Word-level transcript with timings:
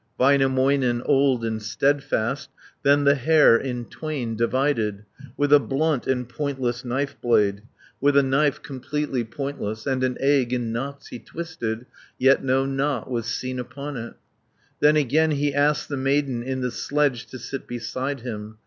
Väinämöinen, 0.19 1.03
old 1.05 1.45
and 1.45 1.61
steadfast, 1.61 2.49
Then 2.81 3.03
the 3.03 3.13
hair 3.13 3.55
in 3.55 3.85
twain 3.85 4.35
divided, 4.35 5.05
100 5.35 5.35
With 5.37 5.53
a 5.53 5.59
blunt 5.59 6.07
and 6.07 6.27
pointless 6.27 6.83
knife 6.83 7.21
blade, 7.21 7.61
With 8.01 8.17
a 8.17 8.23
knife 8.23 8.63
completely 8.63 9.23
pointless, 9.23 9.85
And 9.85 10.03
an 10.03 10.17
egg 10.19 10.53
in 10.53 10.71
knots 10.71 11.09
he 11.09 11.19
twisted, 11.19 11.85
Yet 12.17 12.43
no 12.43 12.65
knot 12.65 13.11
was 13.11 13.27
seen 13.27 13.59
upon 13.59 13.95
it. 13.95 14.13
Then 14.79 14.95
again 14.95 15.29
he 15.29 15.53
asked 15.53 15.87
the 15.87 15.97
maiden 15.97 16.41
In 16.41 16.61
the 16.61 16.71
sledge 16.71 17.27
to 17.27 17.37
sit 17.37 17.67
beside 17.67 18.21
him. 18.21 18.57